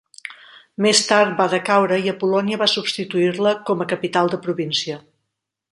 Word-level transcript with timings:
Més 0.85 1.01
tard 1.09 1.35
va 1.41 1.47
decaure 1.51 1.99
i 2.07 2.11
Apollonia 2.13 2.61
va 2.65 2.71
substituir-la 2.75 3.55
com 3.71 3.85
a 3.87 3.91
capital 3.95 4.35
de 4.35 4.45
província. 4.49 5.01